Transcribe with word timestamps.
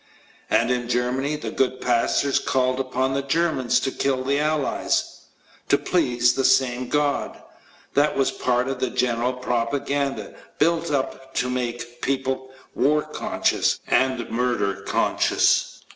And 0.49 0.71
in 0.71 0.89
Germany, 0.89 1.35
the 1.35 1.51
good 1.51 1.79
pastors 1.79 2.39
called 2.39 2.79
upon 2.79 3.13
the 3.13 3.21
Germans 3.21 3.79
to 3.81 3.91
kill 3.91 4.23
the 4.23 4.39
aUies... 4.39 5.25
to 5.69 5.77
please 5.77 6.33
the 6.33 6.43
same 6.43 6.89
God. 6.89 7.37
That 7.93 8.17
was 8.17 8.31
a 8.31 8.41
part 8.43 8.67
of 8.67 8.79
the 8.79 8.89
general 8.89 9.31
propaganda, 9.33 10.33
built 10.57 10.89
up 10.89 11.35
to 11.35 11.51
make 11.51 12.01
people 12.01 12.49
war 12.73 13.03
conscious 13.03 13.79
and 13.85 14.27
murder 14.31 14.81
conscious. 14.87 15.83